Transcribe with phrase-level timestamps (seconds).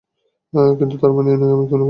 [0.79, 1.79] কিন্তু তার মানে এই নয়, আমিই খুন করেছি।